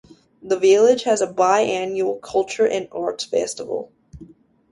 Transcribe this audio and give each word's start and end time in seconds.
The 0.41 0.57
village 0.57 1.03
has 1.03 1.21
a 1.21 1.27
bi-annual 1.31 2.15
culture 2.21 2.65
and 2.67 2.87
arts 2.91 3.25
festival. 3.25 3.91